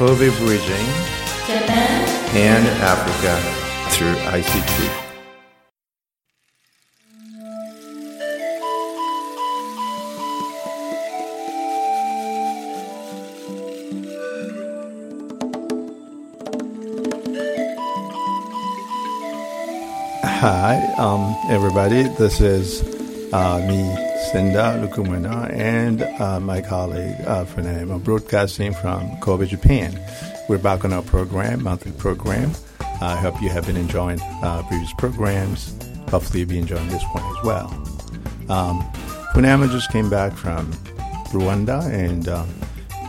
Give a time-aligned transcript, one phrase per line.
[0.00, 0.86] Kobe Bridging
[1.46, 3.36] Japan and Africa
[3.90, 5.10] through ICT.
[20.24, 22.04] Hi, um, everybody.
[22.04, 22.82] This is
[23.34, 29.98] uh, me, Sinda Lukumena, and uh, my colleague uh, I'm broadcasting from Kobe, Japan.
[30.48, 32.52] We're back on our program, monthly program.
[33.00, 35.74] I hope you have been enjoying uh, previous programs.
[36.10, 37.66] Hopefully, you'll be enjoying this one as well.
[38.50, 38.82] Um,
[39.32, 40.70] Funayama just came back from
[41.32, 42.44] Rwanda, and uh,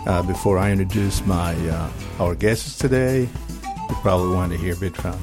[0.06, 4.78] uh, before I introduce my uh, our guests today, you probably want to hear a
[4.78, 5.14] bit from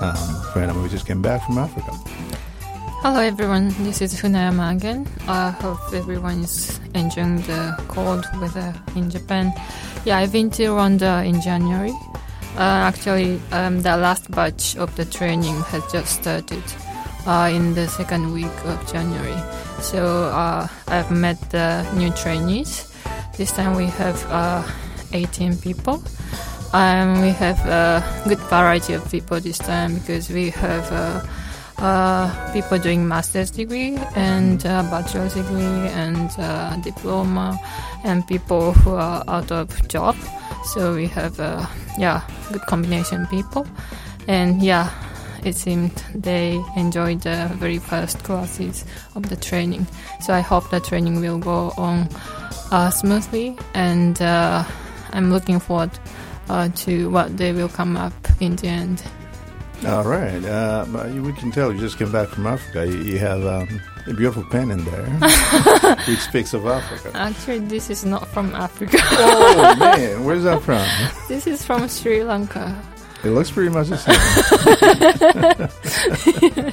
[0.00, 0.16] um,
[0.52, 1.92] Funayama, who just came back from Africa.
[3.00, 5.06] Hello everyone, this is Funayama again.
[5.28, 9.52] I hope everyone is enjoying the cold weather in Japan.
[10.04, 11.92] Yeah, I've been to Rwanda in January.
[12.56, 16.64] Uh, actually, um, the last batch of the training has just started
[17.24, 19.40] uh, in the second week of January.
[19.80, 22.92] So uh, I've met the new trainees.
[23.36, 24.68] This time we have uh,
[25.12, 26.02] 18 people.
[26.72, 30.92] Um, we have a good variety of people this time because we have
[31.78, 37.58] uh, people doing master's degree and uh, bachelor's degree and uh, diploma
[38.04, 40.16] and people who are out of job.
[40.64, 41.66] So we have uh,
[41.98, 43.66] yeah good combination people.
[44.26, 44.90] And yeah
[45.44, 48.84] it seemed they enjoyed the very first classes
[49.14, 49.86] of the training.
[50.20, 52.08] So i hope the training will go on
[52.72, 54.64] uh, smoothly and uh,
[55.12, 55.90] i'm looking forward
[56.74, 59.02] to what they will come up in the end
[59.86, 60.44] All right.
[60.44, 60.84] Uh,
[61.22, 62.86] we can tell you just came back from Africa.
[62.86, 65.06] You, you have um, a beautiful pen in there,
[66.08, 67.10] which speaks of Africa.
[67.14, 70.84] actually this is not from africa Oh man, where's that from?
[71.28, 72.74] this is from sri lanka
[73.22, 73.98] It looks pretty much the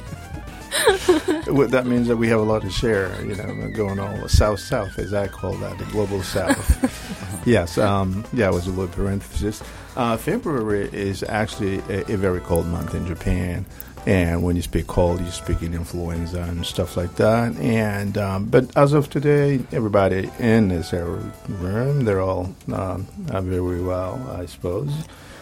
[1.70, 3.10] That means that we have a lot to share.
[3.24, 7.42] You know, going all south south, as I call that, the global south.
[7.46, 7.78] yes.
[7.78, 9.62] Um, yeah, it was a little parenthesis.
[9.96, 13.64] Uh, February is actually a, a very cold month in Japan.
[14.06, 17.56] And when you speak cold, you speak in influenza and stuff like that.
[17.56, 24.24] And um, but as of today, everybody in this room, they're all um, very well,
[24.30, 24.92] I suppose,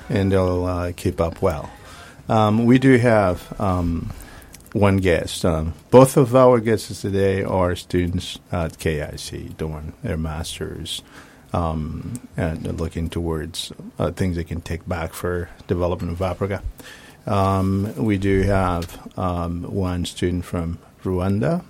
[0.08, 1.70] and they'll uh, keep up well.
[2.30, 4.10] Um, we do have um,
[4.74, 5.44] one guest.
[5.44, 11.00] Um, both of our guests today are students at KIC doing their masters
[11.52, 16.60] um, and looking towards uh, things they can take back for development of Africa.
[17.24, 21.64] Um, we do have um, one student from Rwanda,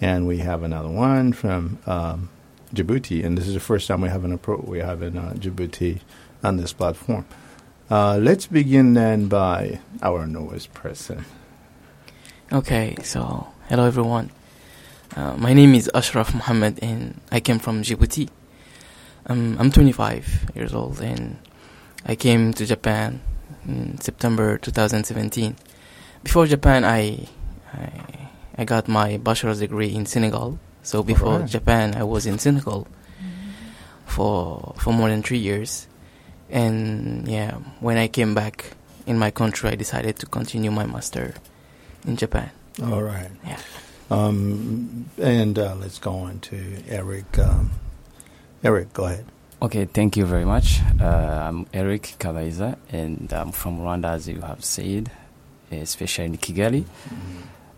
[0.00, 2.30] and we have another one from um,
[2.72, 3.24] Djibouti.
[3.24, 5.98] And this is the first time we have an appro- we have in uh, Djibouti
[6.44, 7.26] on this platform.
[7.90, 11.24] Uh, let's begin then by our newest person.
[12.52, 14.32] Okay, so hello everyone.
[15.14, 18.28] Uh, my name is Ashraf Mohammed and I came from Djibouti.
[19.26, 21.38] Um, I'm 25 years old and
[22.04, 23.20] I came to Japan
[23.68, 25.54] in September 2017.
[26.24, 27.28] Before Japan, I,
[27.72, 28.28] I
[28.58, 30.58] I got my bachelor's degree in Senegal.
[30.82, 31.50] So before Alright.
[31.50, 32.88] Japan, I was in Senegal
[34.06, 35.86] for for more than three years.
[36.50, 38.72] And yeah, when I came back
[39.06, 41.34] in my country, I decided to continue my master
[42.06, 42.50] in Japan.
[42.82, 43.30] All right.
[43.44, 43.58] Yeah.
[44.10, 47.38] Um, and uh, let's go on to Eric.
[47.38, 47.70] Um,
[48.64, 49.26] Eric, go ahead.
[49.62, 50.80] Okay, thank you very much.
[51.00, 55.10] Uh, I'm Eric Kabaiza, and I'm from Rwanda, as you have said,
[55.70, 56.84] especially in Kigali.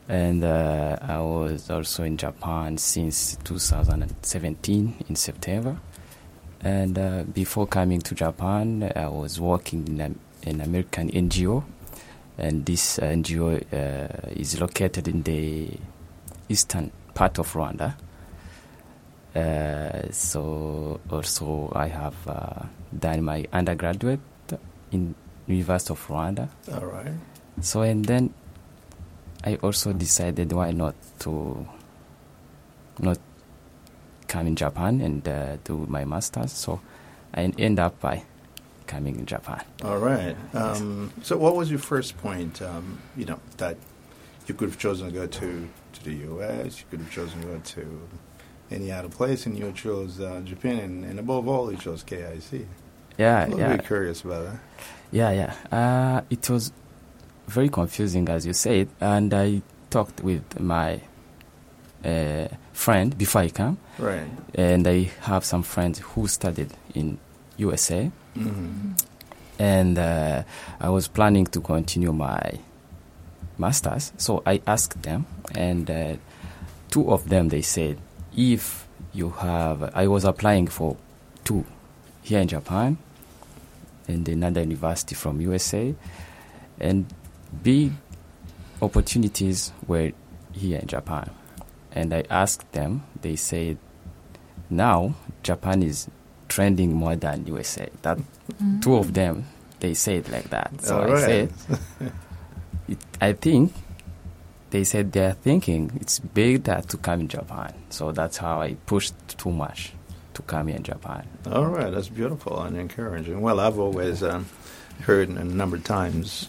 [0.09, 5.77] And uh, I was also in Japan since 2017 in September.
[6.61, 11.65] And uh, before coming to Japan, I was working in an in American NGO,
[12.39, 15.71] and this NGO uh, is located in the
[16.49, 17.95] eastern part of Rwanda.
[19.35, 22.65] Uh, so also I have uh,
[22.97, 24.21] done my undergraduate
[24.91, 25.15] in
[25.47, 26.49] University of Rwanda.
[26.73, 27.13] All right.
[27.61, 28.35] So and then
[29.45, 31.67] I also decided why not to
[32.99, 33.19] not
[34.29, 36.53] come in Japan and uh, do my masters.
[36.53, 36.81] So
[37.35, 38.25] I end up by
[38.93, 39.63] coming in Japan.
[39.89, 40.37] All right.
[40.55, 42.55] Um, so, what was your first point?
[42.71, 42.87] Um,
[43.17, 43.77] you know that
[44.47, 45.49] you could have chosen to go to
[45.95, 46.71] to the U.S.
[46.81, 47.85] You could have chosen to go to
[48.71, 52.67] any other place, and you chose uh, Japan, and, and above all, you chose KIC.
[53.19, 53.77] Yeah, I'm a yeah.
[53.77, 54.59] bit curious about that.
[55.11, 55.53] Yeah, yeah.
[55.79, 56.73] Uh, it was
[57.47, 59.61] very confusing, as you said, and I
[59.91, 61.01] talked with my
[62.05, 64.27] uh, friend before I come, Right.
[64.55, 67.19] and I have some friends who studied in
[67.59, 68.97] USA, Mhm.
[69.59, 70.43] and uh,
[70.81, 72.59] I was planning to continue my
[73.59, 74.13] masters.
[74.17, 76.17] So I asked them, and uh,
[76.91, 77.99] two of them they said,
[78.37, 80.97] if you have, I was applying for
[81.45, 81.65] two
[82.23, 82.97] here in Japan,
[84.09, 85.95] and another university from USA,
[86.81, 87.07] and
[87.63, 87.93] big
[88.81, 90.13] opportunities were
[90.53, 91.31] here in Japan.
[91.95, 93.77] And I asked them, they said,
[94.71, 96.09] now Japan is
[96.53, 97.89] trending more than USA.
[98.03, 98.19] That
[98.83, 99.47] two of them,
[99.81, 100.71] they said like that.
[100.83, 101.21] So All I right.
[101.25, 101.53] said,
[102.89, 103.73] it, I think
[104.71, 107.73] they said they're thinking it's better to come in Japan.
[107.89, 109.93] So that's how I pushed too much
[110.35, 111.27] to come here in Japan.
[111.51, 113.41] All right, that's beautiful and encouraging.
[113.41, 114.47] Well, I've always um,
[115.03, 116.49] heard a number of times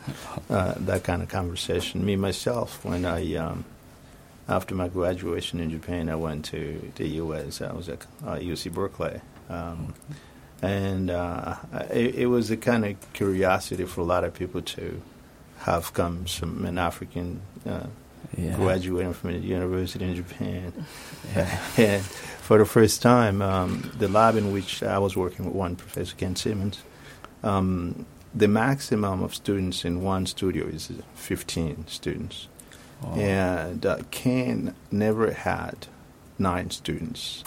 [0.50, 2.04] uh, that kind of conversation.
[2.06, 3.64] Me myself, when I um,
[4.50, 7.62] after my graduation in Japan, I went to the U.S.
[7.62, 9.94] I was at uh, UC Berkeley, um,
[10.62, 11.56] and uh,
[11.92, 15.02] it, it was a kind of curiosity for a lot of people to
[15.60, 17.88] have come from an African uh,
[18.38, 18.56] Yeah.
[18.56, 20.74] graduating from a university in Japan.
[21.36, 21.60] Yeah.
[21.78, 25.76] and for the first time, um, the lab in which I was working with one
[25.76, 26.82] Professor Ken Simmons,
[27.44, 32.48] um, the maximum of students in one studio is 15 students.
[33.04, 33.14] Oh.
[33.20, 35.88] And uh, Ken never had
[36.40, 37.44] nine students.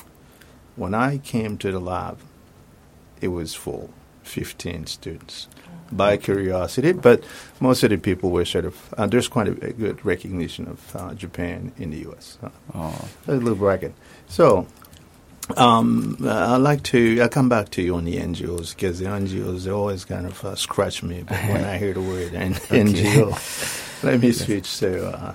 [0.76, 2.18] When I came to the lab,
[3.20, 3.90] it was full,
[4.24, 5.48] 15 students.
[5.92, 7.22] By curiosity, but
[7.60, 10.96] most of the people were sort of, uh, there's quite a, a good recognition of
[10.96, 12.38] uh, Japan in the U.S.
[12.42, 13.08] Uh, Oh.
[13.28, 13.94] a little bracket.
[14.26, 14.66] So,
[15.56, 17.20] um, uh, I'd like to.
[17.20, 20.44] I'll come back to you on the NGOs because the NGOs they always kind of
[20.44, 24.02] uh, scratch me but when I hear the word N- NGO.
[24.02, 25.34] Let me switch to uh,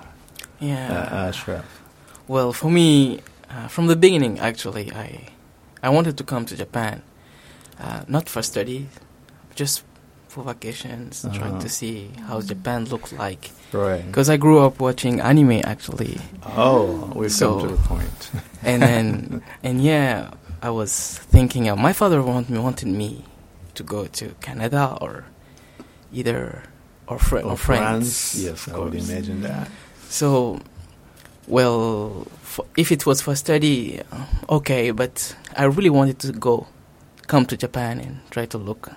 [0.60, 0.92] Yeah.
[0.92, 1.64] uh, Ashraf.
[2.28, 3.20] Well, for me,
[3.54, 5.28] uh, from the beginning, actually, I
[5.82, 7.02] I wanted to come to Japan,
[7.80, 8.88] uh, not for study,
[9.54, 9.82] just
[10.28, 11.60] for vacations, trying Uh-huh.
[11.60, 13.50] to see how Japan looks like.
[13.72, 14.06] Right.
[14.06, 16.18] Because I grew up watching anime, actually,
[16.56, 18.30] Oh, we've So- come to the point.
[18.62, 20.30] and then and yeah,
[20.62, 21.68] I was thinking.
[21.68, 23.24] Uh, my father want me wanted me
[23.74, 25.24] to go to Canada or
[26.12, 26.62] either
[27.08, 28.34] or, Fr- or, Or France.
[28.38, 29.68] Yes, of I would imagine that.
[30.08, 30.60] So,
[31.48, 36.66] well, for, if it was for study, uh, okay, but I really wanted to go,
[37.26, 38.90] come to Japan and try to look,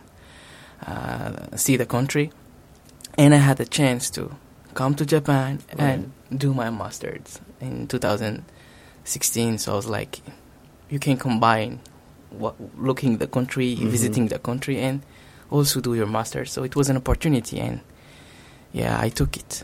[0.85, 2.31] uh, see the country.
[3.17, 4.35] And I had the chance to
[4.73, 9.57] come to Japan and do my master's in 2016.
[9.57, 10.19] So I was like,
[10.89, 11.79] you can combine
[12.29, 13.87] what, looking the country, Mhm.
[13.89, 15.01] visiting the country, and
[15.49, 16.51] also do your master's.
[16.51, 17.79] So it was an opportunity, and
[18.73, 19.63] yeah, I took it.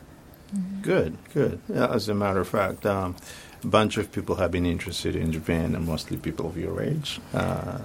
[0.82, 1.60] Good, good.
[1.70, 3.16] Yeah, as a matter of fact, um,
[3.64, 7.20] a bunch of people have been interested in Japan, and mostly people of your age.
[7.34, 7.80] Uh,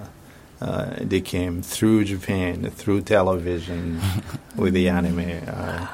[0.59, 4.01] uh, they came through Japan, through television,
[4.55, 5.43] with the anime.
[5.47, 5.87] Uh,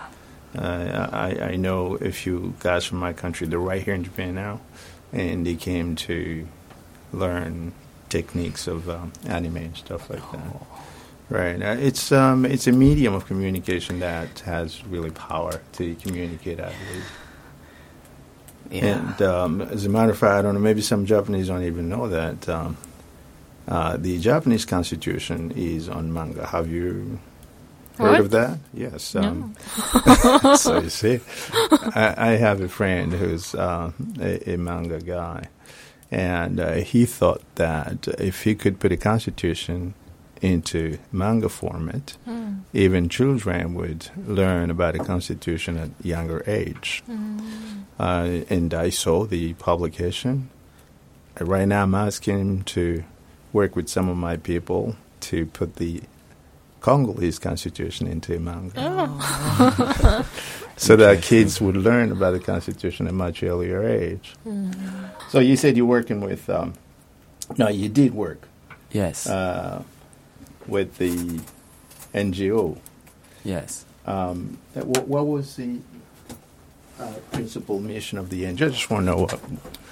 [0.58, 4.36] uh, I, I know a few guys from my country, they're right here in Japan
[4.36, 4.62] now,
[5.12, 6.48] and they came to
[7.12, 7.74] learn
[8.10, 10.42] techniques of um, anime and stuff like that.
[11.34, 11.60] Right.
[11.64, 16.60] Uh, it's um, it's a medium of communication that has really power to communicate.
[16.60, 17.12] I believe.
[18.70, 18.86] Yeah.
[18.86, 20.60] And um, as a matter of fact, I don't know.
[20.60, 22.78] Maybe some Japanese don't even know that um,
[23.68, 26.46] uh, the Japanese constitution is on manga.
[26.46, 27.18] Have you
[27.98, 28.20] heard What?
[28.20, 28.60] of that?
[28.72, 29.16] Yes.
[29.16, 29.24] No.
[29.24, 29.56] Um,
[30.56, 31.20] so you see,
[31.96, 35.48] I, I have a friend who's uh, a, a manga guy,
[36.12, 39.96] and uh, he thought that if he could put a constitution
[40.44, 42.60] into manga format, Mm.
[42.74, 47.02] even children would learn about the constitution at younger age.
[47.10, 47.40] Mm.
[48.00, 50.50] Uh, and I saw the publication.
[51.40, 53.04] Right now, I'm asking him to
[53.54, 56.02] work with some of my people to put the
[56.82, 60.26] Congolese constitution into manga Oh.
[60.78, 64.36] so that kids would learn about the constitution at a much earlier age.
[64.46, 64.76] Mm.
[65.30, 66.74] So you said you're working with, um,
[67.58, 68.42] no, you did work
[68.92, 69.28] Yes.
[69.28, 69.82] uh,
[70.67, 71.39] with the
[72.13, 72.77] NGO.
[73.43, 73.86] yes.
[74.05, 75.79] Um, what, what was the
[77.00, 78.65] uh, principal mission of the NGO?
[78.67, 79.39] I just want to know what,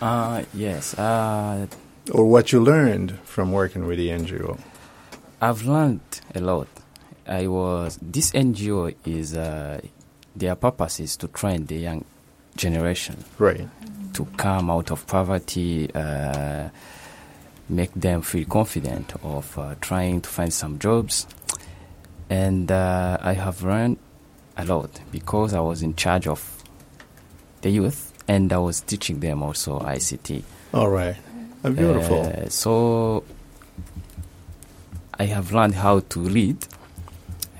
[0.01, 0.97] Uh, yes.
[0.97, 1.67] Uh,
[2.11, 4.59] or what you learned from working with the NGO.
[5.41, 6.01] I've learned
[6.35, 6.67] a lot.
[7.27, 9.79] I was this NGO is uh,
[10.35, 12.03] their purpose is to train the young
[12.57, 13.67] generation Right.
[14.13, 16.69] to come out of poverty, uh,
[17.71, 21.25] make them feel confident of uh, trying to find some jobs,
[22.29, 23.97] and uh, I have learned
[24.57, 26.63] a lot because I was in charge of
[27.61, 30.43] the youth and I was teaching them also ICT.
[30.73, 31.15] All right.
[31.63, 32.21] Uh, beautiful.
[32.21, 33.23] Uh, so
[35.19, 36.57] I have learned how to read.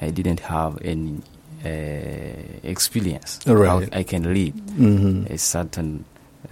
[0.02, 1.22] I didn't have any
[1.64, 1.70] uh,
[2.64, 3.40] experience.
[3.46, 3.68] Right.
[3.68, 6.06] How I can read hmm a certain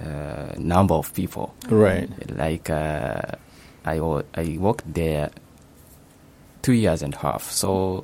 [0.03, 1.53] uh, number of people.
[1.69, 2.09] Right.
[2.37, 3.21] Like uh,
[3.85, 3.97] I
[4.35, 5.29] I worked there
[6.61, 7.43] two years and a half.
[7.51, 8.03] So,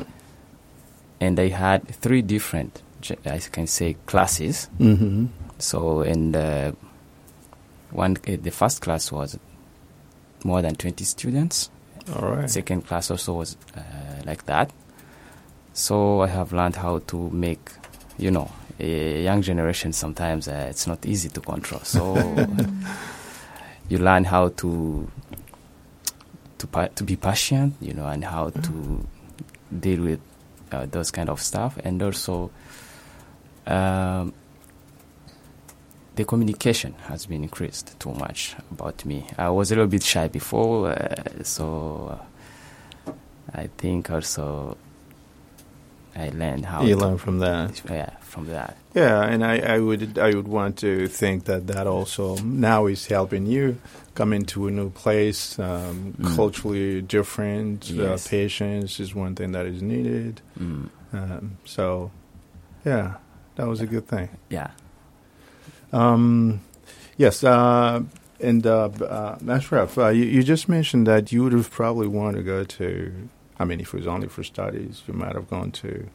[1.19, 2.81] and I had three different,
[3.25, 4.69] I can say, classes.
[4.77, 5.25] hmm
[5.57, 6.71] So, and uh,
[7.91, 9.37] one uh, the first class was
[10.43, 11.69] more than twenty students.
[12.15, 12.49] All right.
[12.49, 13.81] Second class also was uh,
[14.25, 14.71] like that.
[15.73, 17.69] So I have learned how to make,
[18.17, 19.91] you know, a young generation.
[19.93, 21.81] Sometimes uh, it's not easy to control.
[21.83, 22.15] So
[23.89, 25.09] you learn how to
[26.65, 29.07] to to be patient, you know, and how to
[29.79, 30.19] deal with
[30.71, 32.51] uh, those kind of stuff, and also
[33.67, 34.33] um,
[36.15, 39.27] the communication has been increased too much about me.
[39.37, 42.19] I was a little bit shy before, uh, so
[43.53, 44.77] I think also
[46.15, 47.81] I learned how You to- learn from that.
[47.89, 48.75] yeah from that.
[48.93, 53.07] Yeah, and I, I would I would want to think that that also now is
[53.07, 53.77] helping you
[54.13, 56.35] come into a new place, um, Mm.
[56.35, 57.89] culturally different.
[57.91, 58.27] Uh, Yes.
[58.27, 60.41] patience is one thing that is needed.
[60.59, 62.11] Mm, Um, so,
[62.85, 63.15] yeah,
[63.55, 64.29] that was a good thing.
[64.49, 64.71] yeah.
[65.93, 66.61] Um,
[67.17, 68.01] yes, uh,
[68.39, 72.37] and uh, uh, Ashraf, uh, you, you just mentioned that you would have probably wanted
[72.37, 73.29] to go to.
[73.59, 76.07] I mean, if it was only for studies, you might have gone to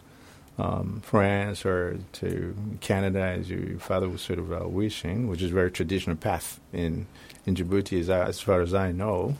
[0.59, 5.50] um, France or to Canada, as your father was sort of uh, wishing, which is
[5.50, 7.06] a very traditional path in
[7.47, 9.37] in Djibouti, as, I, as far as I know.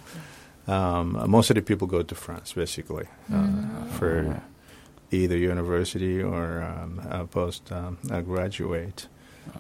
[0.67, 3.89] Um, most of the people go to France, basically, uh, Mm.
[3.99, 4.41] for
[5.11, 9.09] either university or um, post um, graduate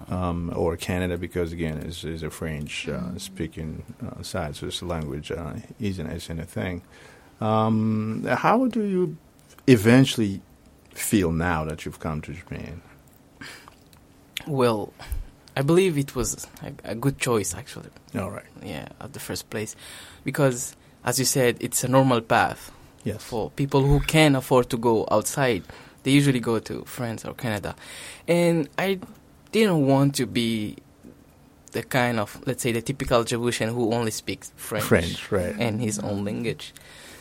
[0.08, 4.80] um, or Canada because again it's, is a French uh, speaking uh, side, so it's
[4.82, 6.82] a language uh, isn't isn't a thing.
[7.40, 9.16] Um, how do you
[9.66, 10.42] eventually
[10.94, 12.82] feel now that you've come to Japan?
[14.46, 14.92] Well,
[15.56, 17.90] I believe it was a, a good choice actually.
[18.18, 18.44] All right.
[18.62, 19.76] Yeah, at the first place,
[20.24, 22.72] because as you said, it's a normal path
[23.04, 23.22] Yes.
[23.24, 25.62] for people who can afford to go outside.
[26.02, 27.74] They usually go to France or Canada,
[28.28, 28.98] and I
[29.52, 30.76] didn't want to be
[31.72, 35.54] the kind of let's say the typical Djiboutian who only speaks French, French, right?
[35.58, 36.72] and his own language.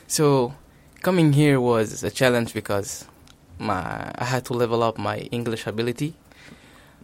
[0.10, 0.56] So
[1.02, 3.06] coming here was a challenge because
[3.60, 6.16] my I had to level up my English ability,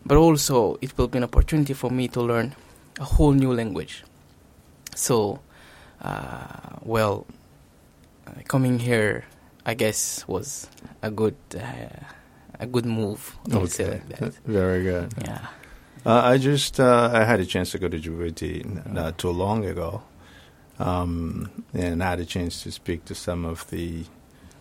[0.04, 2.56] but also it will be an opportunity for me to learn
[3.00, 4.04] a whole new language.
[4.96, 5.40] So,
[6.02, 7.28] uh, well,
[8.26, 9.26] uh, coming here,
[9.68, 10.68] I guess, was
[11.04, 12.02] a good uh,
[12.60, 13.38] a good move.
[13.54, 14.34] I would say like that.
[14.46, 15.14] Very good.
[15.22, 15.46] Yeah.
[16.06, 19.66] Uh, I just uh, I had a chance to go to Djibouti not too long
[19.66, 20.02] ago,
[20.80, 24.04] um, and I had a chance to speak to some of the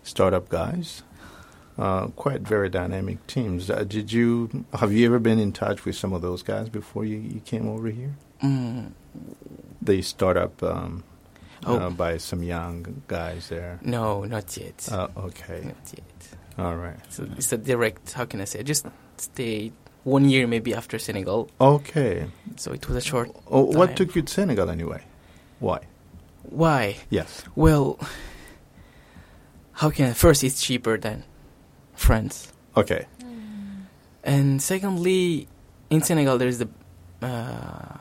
[0.03, 1.03] startup guys.
[1.77, 3.69] Uh, quite very dynamic teams.
[3.69, 7.05] Uh, did you have you ever been in touch with some of those guys before
[7.05, 8.15] you, you came over here?
[8.43, 8.93] Mm,
[9.83, 11.03] The startup um,
[11.67, 11.77] Oh.
[11.79, 13.79] uh, by some young guys there.
[13.83, 14.87] no, not yet.
[14.93, 16.29] Uh, okay, Not yet.
[16.59, 18.13] all right, So it's a direct.
[18.13, 18.59] How can I say?
[18.61, 19.73] I just stayed
[20.05, 22.27] one year maybe after Senegal, okay.
[22.57, 23.31] so it was a short.
[23.51, 25.03] Oh, what took you to Senegal anyway?
[25.59, 25.81] Why?
[26.51, 26.97] Why?
[27.11, 27.43] Yes.
[27.57, 27.99] Well,
[29.73, 30.13] how can I?
[30.13, 31.25] First, it's cheaper than
[31.95, 33.07] France, Okay.
[34.23, 35.49] and secondly,
[35.91, 36.69] in Senegal there is the
[37.23, 37.97] uh,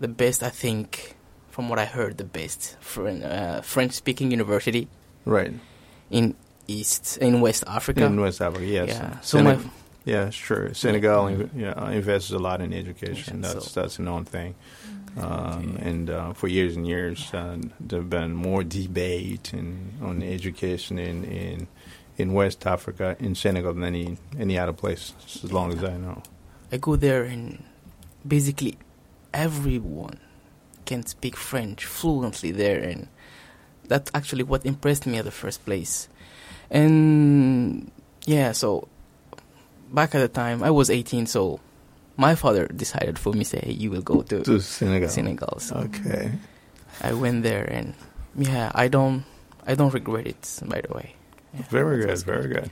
[0.00, 0.42] the best.
[0.42, 1.16] I think,
[1.50, 4.88] from what I heard, the best Fren- uh, French-speaking university
[5.24, 5.52] Right.
[6.10, 6.34] in
[6.66, 8.04] East in West Africa.
[8.04, 8.88] In West Africa, yes.
[8.90, 9.20] Yeah.
[9.20, 9.70] So Seneg- my
[10.04, 10.72] yeah, sure.
[10.74, 11.36] Senegal Yeah.
[11.36, 13.40] inv- yeah, invests a lot in education.
[13.40, 14.54] That's so- that's a known thing.
[15.18, 20.22] Um, and uh, for years and years, uh, there have been more debate in, on
[20.22, 21.68] education in, in
[22.16, 26.22] in West Africa, in Senegal, than any any other place, as long as I know.
[26.70, 27.62] I go there and
[28.26, 28.76] basically
[29.32, 30.18] everyone
[30.84, 33.08] can speak French fluently there, and
[33.86, 36.08] that's actually what impressed me at the first place.
[36.70, 37.90] And
[38.26, 38.88] yeah, so
[39.92, 41.60] back at the time I was 18, so
[42.18, 45.08] my father decided for me say, "Hey, you will go to, To Senegal.
[45.08, 46.32] Senegal." So Okay.
[47.00, 47.94] I went there, and
[48.36, 49.24] yeah, I don't,
[49.66, 50.42] I don't regret it.
[50.66, 51.14] By the way,
[51.54, 52.70] Yeah, Very good, very good.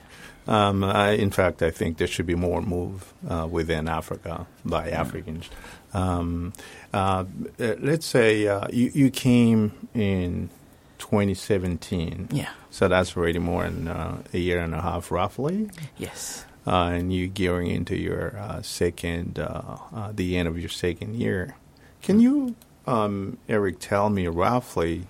[0.48, 4.90] Um, I, in fact, I think there should be more move uh, within Africa by
[4.90, 5.48] Africans.
[5.94, 6.52] Um,
[6.94, 7.24] uh,
[7.58, 10.50] uh, let's say uh, you, you came in
[10.98, 12.48] 2017, Yeah.
[12.70, 15.70] so that's already more than uh, a year and a half, roughly.
[15.98, 16.44] Yes.
[16.66, 21.14] Uh, and you gearing into your uh, second, uh, uh, the end of your second
[21.14, 21.56] year.
[22.02, 22.56] Can you,
[22.86, 25.06] um, Eric, tell me roughly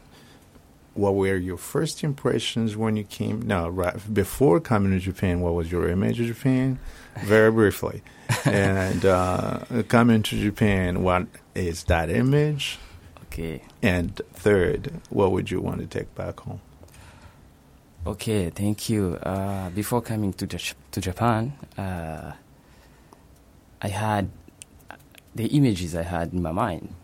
[0.93, 3.43] what were your first impressions when you came?
[3.43, 6.79] No, right before coming to Japan, what was your image of Japan?
[7.25, 8.03] Very briefly,
[8.45, 12.79] and uh, coming to Japan, what is that image?
[13.25, 13.63] Okay.
[13.83, 16.61] And third, what would you want to take back home?
[18.07, 19.19] Okay, thank you.
[19.23, 22.33] Uh, before coming to J- to Japan, uh,
[23.83, 24.29] I had
[25.35, 26.95] the images I had in my mind.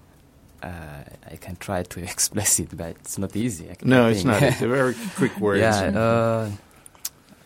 [0.63, 3.69] Uh, I can try to express it, but it's not easy.
[3.71, 4.43] I No, I it's not.
[4.43, 5.61] It's a very quick words.
[5.61, 5.91] Yeah.
[5.99, 6.51] Uh,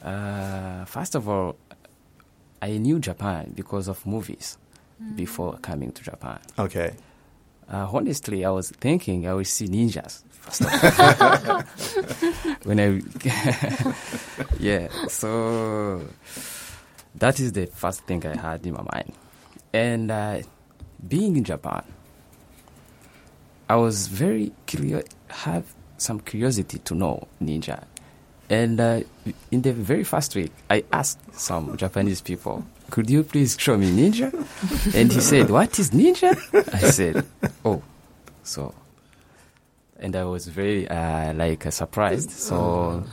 [0.07, 1.57] uh, first of all,
[2.61, 4.59] I knew Japan because of movies
[5.15, 6.39] before coming to Japan.
[6.59, 6.93] Okay.
[7.73, 10.26] Uh, honestly, I was thinking I would see ninjas first of all.
[12.63, 13.03] when I,
[14.61, 14.87] yeah.
[15.09, 16.03] So
[17.17, 19.13] that is the first thing I had in my mind,
[19.73, 20.39] and uh,
[21.09, 21.83] being in Japan,
[23.69, 25.65] I was very curious, have
[25.99, 27.83] some curiosity to know ninja,
[28.49, 29.01] and uh,
[29.51, 33.91] in the very first week, I asked some Japanese people, "Could you please show me
[33.91, 34.31] ninja?"
[34.95, 36.39] and he said, "What is ninja?"
[36.73, 37.27] I said,
[37.65, 37.83] "Oh,
[38.45, 38.73] so."
[39.99, 42.31] And I was very uh, like uh, surprised.
[42.31, 43.05] So,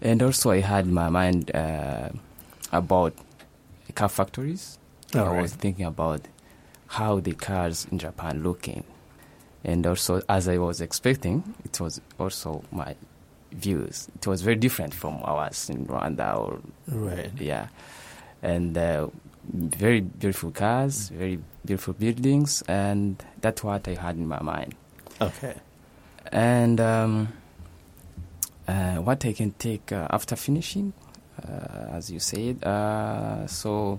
[0.00, 2.10] and also I had my mind uh,
[2.72, 3.14] about
[3.94, 4.78] car factories.
[5.14, 5.42] All I right.
[5.42, 6.20] was thinking about
[6.86, 8.84] how the cars in Japan looking,
[9.64, 12.94] and also as I was expecting, it was also my
[13.52, 14.08] views.
[14.14, 17.32] It was very different from ours in Rwanda or Right.
[17.40, 17.66] yeah,
[18.42, 19.08] and uh,
[19.52, 24.74] very beautiful cars, very beautiful buildings, and that's what I had in my mind.
[25.20, 25.54] Okay.
[26.32, 27.28] And um,
[28.68, 30.92] uh, what I can take uh, after finishing,
[31.42, 33.98] uh, as you said, uh, so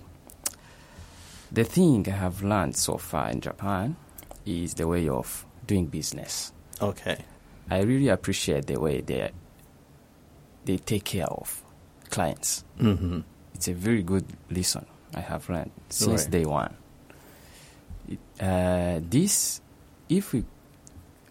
[1.52, 3.96] the thing I have learned so far in Japan
[4.46, 6.54] is the way of doing business.
[6.82, 7.18] Okay.
[7.70, 9.32] I really appreciate the way they
[10.66, 11.64] they take care of
[12.10, 12.64] clients.
[12.80, 13.22] Mm-hmm.
[13.56, 16.32] It's a very good lesson I have learned since Right.
[16.32, 16.76] day one.
[18.08, 19.62] It, uh, this,
[20.10, 20.44] if we,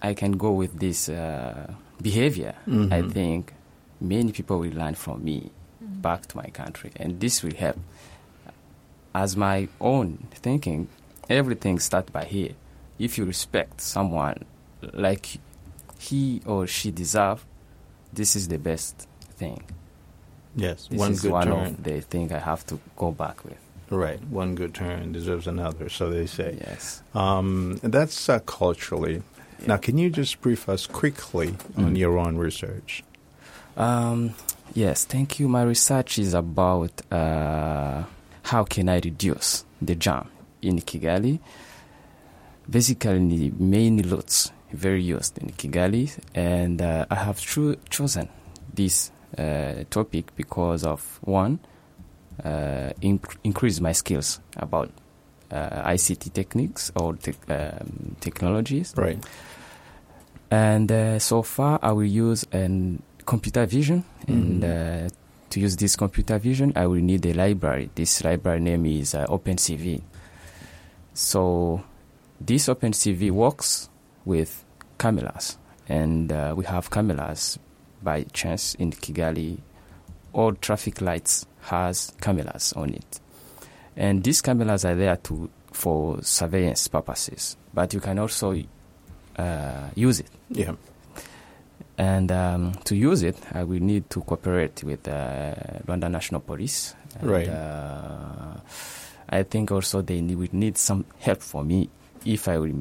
[0.02, 3.12] I can go with this uh, behavior, I Mhm.
[3.12, 3.52] think
[4.00, 7.78] many people will learn from me back to my country, and this will help.
[9.14, 10.88] As my own thinking,
[11.28, 12.52] everything starts by here.
[12.98, 14.44] If you respect someone
[14.92, 15.38] like
[15.98, 17.44] he or she deserve,
[18.12, 19.62] this is the best thing.
[20.56, 20.86] Yes.
[20.90, 21.66] This one is good one turn.
[21.66, 23.58] of the thing I have to go back with.
[23.90, 24.20] Right.
[24.30, 26.56] One good turn deserves another, so they say.
[26.60, 27.02] Yes.
[27.14, 29.22] Um, that's uh, culturally.
[29.66, 31.98] Now, can you just brief us quickly on Mm.
[31.98, 33.02] your own research?
[33.76, 34.34] Um,
[34.74, 35.48] yes, thank you.
[35.48, 38.02] My research is about uh,
[38.44, 40.28] how can I reduce the jam
[40.62, 41.38] in Kigali.
[42.68, 48.28] Basically, main routes very used in Kigali, and uh, I have cho- chosen
[48.72, 51.58] this uh, topic because of one,
[52.44, 54.90] uh, inc- increase my skills about
[55.50, 58.94] ICT techniques or tech um, technologies.
[58.96, 59.18] Right.
[60.50, 64.04] And uh, so far, I will use an computer vision.
[64.28, 65.06] And Mhm.
[65.06, 65.10] uh,
[65.50, 67.90] to use this computer vision, I will need a library.
[67.94, 70.02] This library name is uh, OpenCV.
[71.14, 71.82] So
[72.40, 73.88] this OpenCV works
[74.24, 74.64] with
[74.98, 75.58] cameras,
[75.88, 77.58] and uh, we have cameras
[78.02, 79.58] by chance in Kigali.
[80.32, 83.20] All traffic lights has cameras on it,
[84.00, 87.56] and these cameras are there to for surveillance purposes.
[87.72, 88.56] But you can also
[89.36, 90.30] uh, use it.
[90.48, 90.72] Yeah.
[91.98, 95.54] And um, to use it, I will need to cooperate with uh,
[95.86, 96.94] Rwanda National Police.
[97.20, 97.48] And, Right.
[97.48, 98.60] Uh,
[99.28, 101.90] I think also they need, will need some help for me
[102.24, 102.74] if I will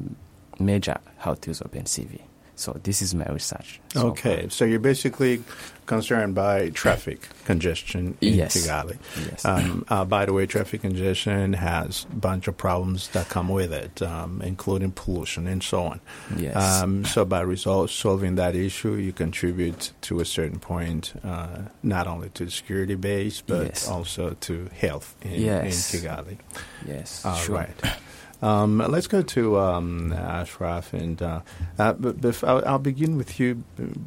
[0.58, 2.20] measure how to use OpenCV.
[2.60, 3.80] So this is my research.
[3.94, 4.46] so Okay.
[4.50, 5.42] So you're basically
[5.86, 8.54] concerned by traffic congestion in Yes.
[8.54, 8.96] Kigali.
[9.28, 9.44] Yes.
[9.44, 13.72] Um, uh, by the way, traffic congestion has a bunch of problems that come with
[13.72, 16.00] it, um, including pollution and so on.
[16.36, 16.54] yes.
[16.54, 22.06] Um, so by resol- solving that issue, you contribute to a certain point, uh, not
[22.06, 23.88] only to the security base, but Yes.
[23.88, 25.94] also to health in, Yes.
[25.94, 26.36] in Kigali.
[26.86, 27.24] yes.
[27.24, 27.56] All sure.
[27.56, 27.76] right.
[28.42, 31.40] Um, let's go to um, Ashraf, and uh,
[31.78, 33.62] uh, but I'll, I'll begin with you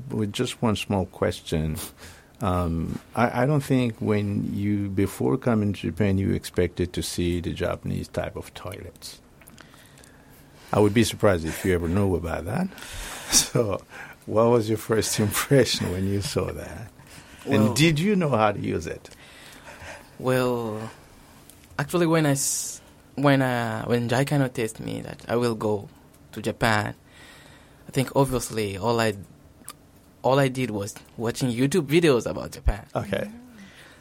[0.09, 1.77] with just one small question.
[2.41, 7.41] Um, I, I don't think when you before coming to Japan, you expected to see
[7.41, 9.19] the Japanese type of toilets.
[10.73, 12.67] I would be surprised if you ever knew about that.
[13.33, 13.81] So,
[14.27, 16.91] what was your first impression when you saw that?
[17.47, 19.09] Well- and did you know how to use it?
[20.19, 20.91] Well,
[21.79, 22.79] actually, when I s-
[23.15, 25.89] when uh, when JICA noticed me that I will go
[26.31, 26.95] to Japan,
[27.87, 29.13] I think obviously all I
[30.23, 32.85] all I did was watching YouTube videos about Japan.
[32.95, 33.29] Okay.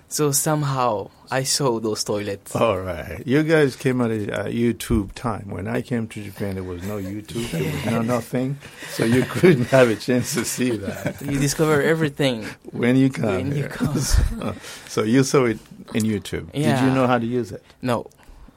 [0.09, 2.55] So somehow I saw those toilets.
[2.55, 3.23] All right.
[3.27, 5.49] You guys came at a uh, YouTube time.
[5.49, 7.51] When I came to Japan, there was no YouTube.
[7.51, 8.59] There was no nothing.
[8.91, 11.23] So you couldn't have a chance to see that.
[11.23, 12.45] You discover everything.
[12.73, 13.99] When you come When you come.
[13.99, 14.55] so,
[14.87, 15.59] so you saw it
[15.95, 16.53] in YouTube.
[16.53, 17.65] Did you know how to use it?
[17.81, 18.07] No,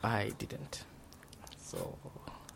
[0.05, 0.83] I didn't.
[1.57, 1.97] So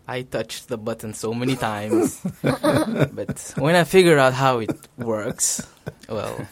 [0.08, 5.66] I touched the button so many times, but when I figured out how it works,
[6.08, 6.48] well,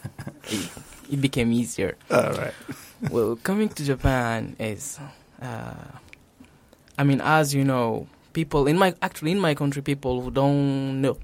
[0.50, 0.70] it,
[1.12, 1.98] it became easier.
[2.12, 2.54] All right.
[3.10, 5.00] well, coming to Japan is,
[5.42, 5.74] uh,
[6.98, 11.02] I mean, as you know, people in my actually in my country, people who don't
[11.02, 11.18] know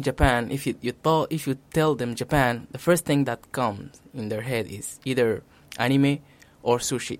[0.00, 4.00] Japan, if you you thought if you tell them Japan, the first thing that comes
[4.14, 5.42] in their head is either
[5.78, 6.20] anime
[6.62, 7.18] or sushi.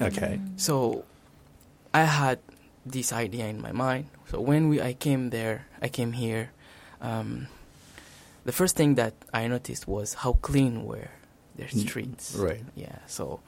[0.00, 0.40] Okay.
[0.56, 1.04] So
[1.96, 2.38] I had
[2.84, 4.04] this idea in my mind.
[4.30, 6.50] So when we I came there, I came here.
[7.00, 7.48] Um,
[8.44, 11.08] the first thing that I noticed was how clean were
[11.56, 12.34] their Mm, streets.
[12.36, 12.64] Right.
[12.74, 12.98] Yeah.
[13.06, 13.40] So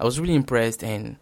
[0.00, 1.16] I was really impressed and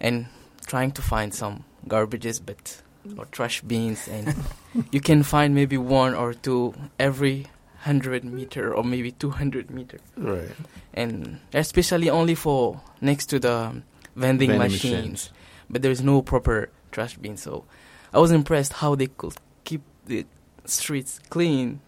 [0.00, 0.26] and
[0.66, 2.82] trying to find some garbages, but
[3.16, 4.34] or trash bins, and
[4.94, 7.46] you can find maybe one or two every
[7.88, 10.50] hundred meter or maybe two hundred meter Right.
[10.92, 13.80] and especially only for next to the
[14.16, 14.92] vending, Vending machines.
[14.92, 15.22] machines.
[15.70, 17.64] But there's no proper trash bin, so
[18.12, 20.24] I was impressed how they could keep the
[20.64, 21.80] streets clean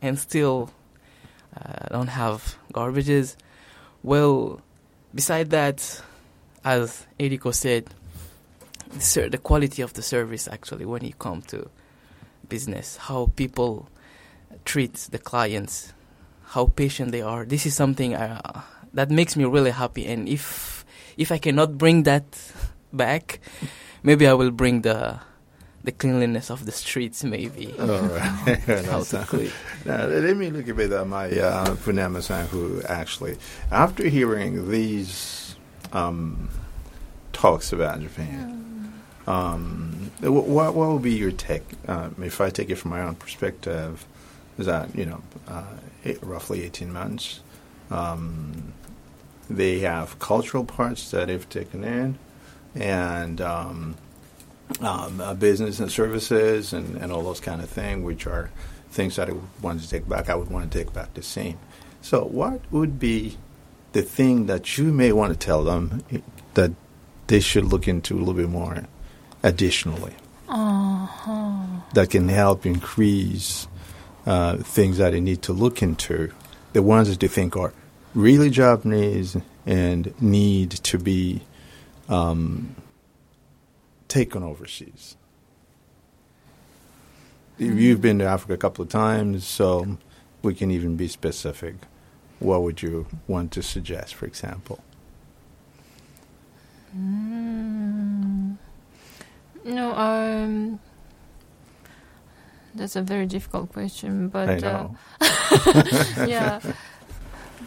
[0.00, 0.70] and still
[1.56, 3.36] uh, don't have garbages.
[4.02, 4.60] Well,
[5.14, 6.02] beside that,
[6.64, 7.88] as Eriko said,
[8.92, 11.70] the, quality of the service actually when you come to
[12.48, 13.88] business, how people
[14.64, 15.92] treat the clients,
[16.44, 17.44] how patient they are.
[17.44, 20.06] This is something uh, that makes me really happy.
[20.06, 20.84] And if
[21.16, 22.24] if I cannot bring that
[22.92, 23.40] back,
[24.02, 25.20] maybe I will bring the
[25.84, 27.24] the cleanliness of the streets.
[27.24, 28.58] Maybe All right.
[28.86, 29.50] how to clean.
[29.84, 33.36] Now, let me look a bit at my uh, Funayama-san, who actually,
[33.70, 35.56] after hearing these
[35.92, 36.48] um,
[37.32, 38.92] talks about Japan,
[39.26, 41.64] um, what what would be your take?
[41.88, 44.06] Um, if I take it from my own perspective,
[44.58, 45.64] is that you know, uh,
[46.04, 47.40] eight, roughly eighteen months.
[47.90, 48.72] Um,
[49.50, 52.18] they have cultural parts that they've taken in,
[52.74, 53.96] and um,
[54.80, 58.50] um, uh, business and services and, and all those kind of things, which are
[58.90, 60.28] things that I wanted to take back.
[60.28, 61.58] I would want to take back the same.
[62.00, 63.36] So, what would be
[63.92, 66.02] the thing that you may want to tell them
[66.54, 66.72] that
[67.26, 68.84] they should look into a little bit more
[69.42, 70.14] additionally
[70.48, 71.80] Uh-huh.
[71.94, 73.66] that can help increase
[74.26, 76.32] uh, things that they need to look into?
[76.72, 77.72] The ones that they think are
[78.14, 81.42] really Japanese and need to be
[82.08, 82.74] um,
[84.08, 85.16] taken overseas.
[87.58, 89.98] You've been to Africa a couple of times, so
[90.42, 91.74] we can even be specific.
[92.38, 94.82] What would you want to suggest, for example?
[96.96, 98.56] Mm.
[99.64, 100.80] No, um,
[102.74, 104.88] that's a very difficult question, but I uh,
[106.26, 106.60] yeah.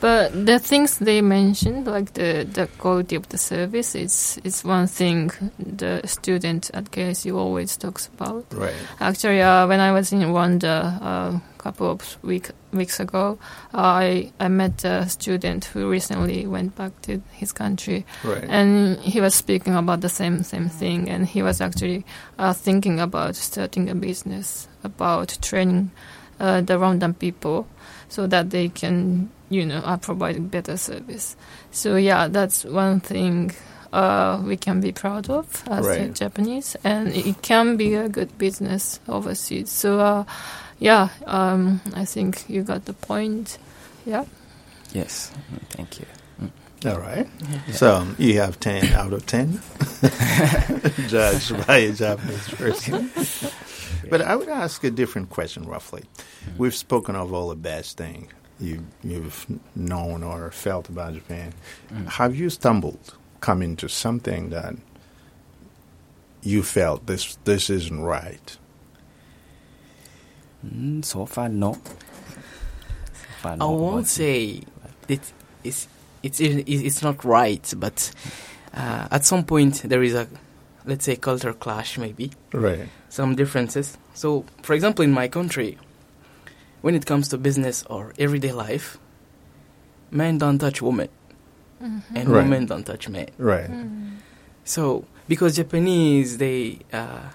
[0.01, 4.88] But the things they mentioned, like the, the quality of the service, is is one
[4.88, 8.45] thing the student at KSU always talks about.
[8.51, 8.73] right.
[8.99, 13.38] Actually, uh, when I was in Rwanda a couple of week, weeks ago,
[13.73, 18.43] I I met a student who recently went back to his country, Right.
[18.49, 22.05] and he was speaking about the same same thing, and he was actually
[22.38, 25.91] uh, thinking about starting a business, about training
[26.39, 27.65] uh, the Rwandan people,
[28.10, 31.36] so that they can, you know, are providing better service.
[31.71, 33.51] So yeah, that's one thing
[33.93, 36.13] uh, we can be proud of as Right.
[36.13, 39.71] Japanese, and it can be a good business overseas.
[39.71, 40.23] So uh,
[40.79, 43.58] yeah, um, I think you got the point.
[44.05, 44.25] Yeah.
[44.93, 46.05] Yes, mm, thank you.
[46.86, 47.27] All right.
[47.49, 47.73] Yeah.
[47.73, 49.60] So um, you have 10 out of 10
[51.08, 53.10] judged by a Japanese person.
[54.10, 56.03] But I would ask a different question, roughly.
[56.60, 61.53] We've spoken of all the best things you, you've known or felt about Japan.
[61.91, 62.07] Mm.
[62.07, 64.75] Have you stumbled, come into something that
[66.41, 68.57] you felt this this isn't right?
[70.65, 71.73] Mm, so far, no.
[71.73, 71.81] So
[73.41, 74.61] far, I no, won't say
[75.07, 75.21] it,
[75.63, 75.87] it's
[76.23, 78.11] it's it's not right, but
[78.73, 80.27] uh, at some point there is a
[80.85, 82.87] let's say culture clash, maybe Right.
[83.09, 83.97] some differences.
[84.13, 85.77] So, for example, in my country,
[86.86, 89.00] when it comes to business or everyday life,
[90.12, 91.10] men don't touch women,
[92.13, 92.43] and Right.
[92.45, 93.30] women don't touch men.
[93.41, 93.71] Right.
[94.63, 97.34] So, because Japanese, they, uh,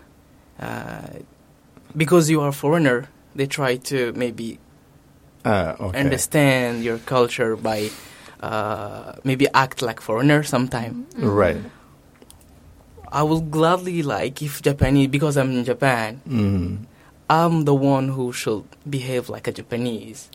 [0.62, 1.26] uh,
[1.96, 4.58] because you are a foreigner, they try to maybe
[5.42, 5.98] Uh, okay.
[5.98, 7.90] understand your culture by
[8.42, 11.06] uh, maybe act like foreigner sometime.
[11.18, 11.58] Right.
[13.10, 16.20] I will gladly like if Japanese because I'm in Japan.
[17.30, 20.28] I'm the one who should behave like a Japanese,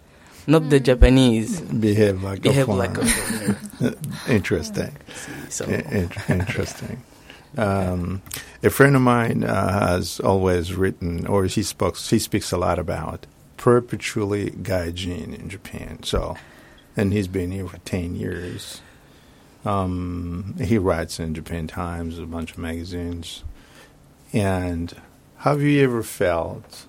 [0.47, 3.53] not the Japanese Behave like behave a like a foreigner.
[3.53, 3.97] foreigner.
[4.29, 4.95] Interesting.
[5.49, 7.03] So I- in- interesting.
[7.57, 8.21] Um,
[8.63, 12.79] a friend of mine uh, has always written, or he speaks, he speaks a lot
[12.79, 13.25] about
[13.57, 16.03] perpetually gaijin in Japan.
[16.03, 16.35] So,
[16.97, 18.81] and he's been here for ten years.
[19.65, 23.43] Um, he writes in Japan Times, a bunch of magazines.
[24.33, 24.93] And
[25.37, 26.87] have you ever felt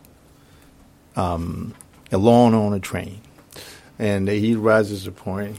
[1.14, 1.74] um,
[2.10, 3.20] alone on a train?
[3.98, 5.58] And he raises a point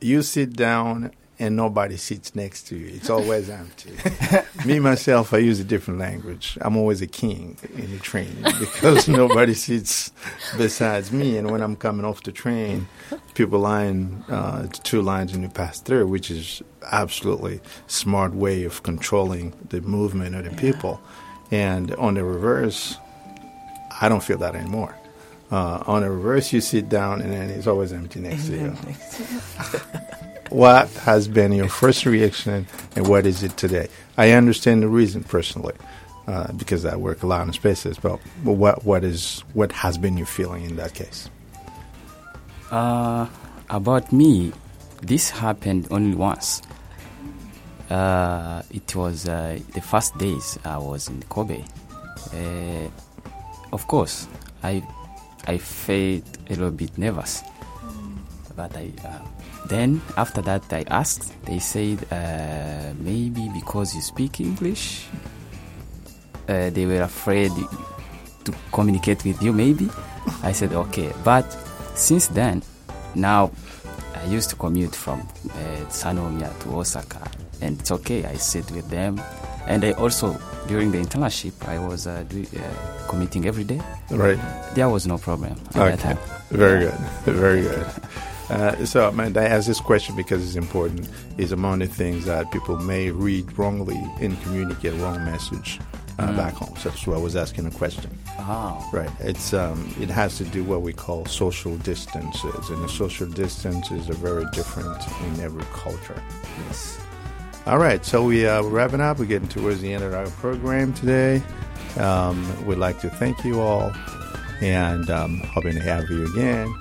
[0.00, 2.86] you sit down and nobody sits next to you.
[2.94, 3.92] It's always empty.
[4.64, 6.56] Me myself, I use a different language.
[6.62, 10.12] I'm always a king in the train because nobody sits
[10.56, 11.36] besides me.
[11.36, 12.88] And when I'm coming off the train,
[13.34, 18.82] people line uh, two lines and you pass through, which is absolutely smart way of
[18.82, 21.02] controlling the movement of the people.
[21.50, 22.96] And on the reverse,
[24.00, 24.96] I don't feel that anymore.
[25.50, 28.76] Uh, on the reverse, you sit down and then it's always empty next to you.
[30.50, 33.88] What has been your first reaction and what is it today?
[34.16, 35.74] I understand the reason personally
[36.28, 40.16] uh, because I work a lot in spaces, but what what is what has been
[40.16, 41.28] your feeling in that case?
[42.70, 43.26] Uh,
[43.70, 44.52] about me,
[45.02, 46.62] this happened only once.
[47.90, 51.62] Uh, it was uh, the first days I was in Kobe.
[52.32, 52.88] Uh,
[53.72, 54.26] of course,
[54.62, 54.82] I
[55.46, 57.42] I felt a little bit nervous,
[58.56, 59.18] but I uh,
[59.68, 61.32] then after that I asked.
[61.44, 65.06] They said uh, maybe because you speak English,
[66.46, 67.52] they were afraid
[68.44, 69.52] to communicate with you.
[69.52, 69.88] Maybe
[70.42, 71.46] I said okay, but
[71.94, 72.62] since then,
[73.14, 73.52] now
[74.14, 75.52] I used to commute from uh,
[75.88, 77.22] Sannomiya to Osaka,
[77.60, 78.24] and it's okay.
[78.24, 79.20] I sit with them,
[79.66, 80.38] and I also
[80.68, 83.80] during the internship I was uh, do, uh, commuting every day.
[84.10, 84.38] Right.
[84.74, 86.02] There was no problem at that Okay.
[86.02, 86.18] time.
[86.50, 86.94] Very good.
[87.24, 87.86] Very good.
[88.48, 91.08] Uh, so, man, I ask this question because it's important.
[91.36, 95.80] Is among the things that people may read wrongly and communicate wrong message
[96.18, 96.36] uh, Mm.
[96.36, 96.74] back home.
[96.78, 98.10] So that's why I was asking the question.
[98.38, 99.10] Oh, Right.
[99.20, 104.08] It's um, it has to do what we call social distances, and the social distances
[104.08, 106.22] are very different in every culture.
[106.68, 106.98] yes.
[107.66, 109.18] All right, so we uh, we're wrapping up.
[109.18, 111.42] We're getting towards the end of our program today.
[111.98, 113.92] Um, we'd like to thank you all,
[114.60, 116.72] and um, hoping to have you again.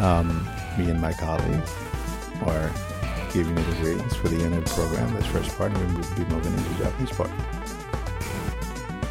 [0.00, 0.44] Um,
[0.76, 1.72] me and my colleagues
[2.46, 2.68] are
[3.32, 5.14] giving you the greetings for the end of the program.
[5.14, 7.30] This first part, and then we'll be moving into the Japanese part.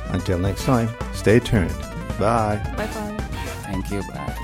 [0.09, 1.71] Until next time, stay tuned.
[2.19, 2.61] Bye.
[2.75, 3.17] Bye bye.
[3.63, 4.01] Thank you.
[4.11, 4.42] Bye.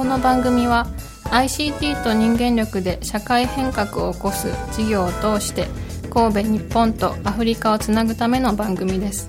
[0.00, 0.86] この番組は
[1.24, 5.66] ICT と人間力で社会変革を起こす事業を通して
[6.08, 9.28] 神戸日本とアフリカをつなぐための番組です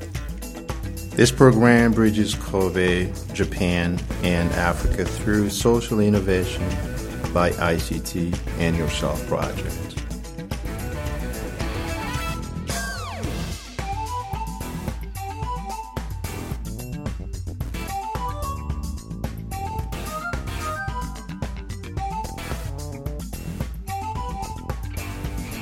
[1.17, 6.63] This program bridges Kobe, Japan, and Africa through social innovation
[7.33, 9.90] by ICT and Yourself Project.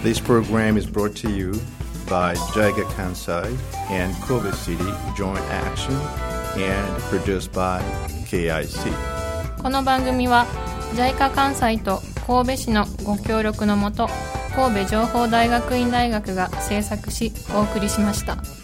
[0.10, 1.52] This program is brought to you
[2.10, 3.56] by Jaiga Kansai
[3.92, 5.94] and Kobe City Joint Action
[6.58, 7.80] and produced by
[8.26, 8.92] KIC.
[9.62, 10.48] この番組は
[10.96, 14.10] JICA 関西と神戸市のご協力のもと
[14.56, 18.59] 神戸情報大学院大学が制作しお送りしました。